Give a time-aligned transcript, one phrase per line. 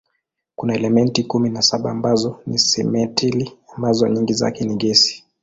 [0.55, 5.25] Kuna elementi kumi na saba ambazo ni simetili ambazo nyingi zake ni gesi.